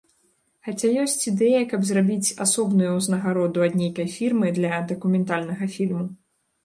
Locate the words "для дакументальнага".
4.59-5.63